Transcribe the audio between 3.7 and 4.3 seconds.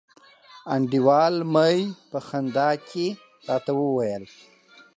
وویل